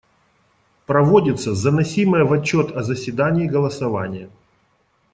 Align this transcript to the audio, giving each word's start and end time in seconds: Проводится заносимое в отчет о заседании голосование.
Проводится 0.87 1.53
заносимое 1.53 2.23
в 2.25 2.33
отчет 2.33 2.75
о 2.75 2.81
заседании 2.81 3.45
голосование. 3.45 4.31